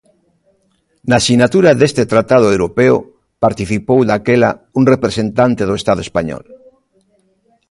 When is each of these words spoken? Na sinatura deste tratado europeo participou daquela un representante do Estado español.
Na 1.09 1.17
sinatura 1.27 1.71
deste 1.81 2.03
tratado 2.13 2.47
europeo 2.55 2.95
participou 3.45 3.99
daquela 4.09 4.49
un 4.79 4.83
representante 4.93 5.61
do 5.65 5.75
Estado 5.81 6.01
español. 6.07 6.45